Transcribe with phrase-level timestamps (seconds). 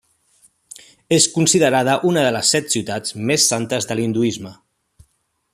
[1.17, 4.59] És considerada una de les set ciutats més santes de l'hinduisme.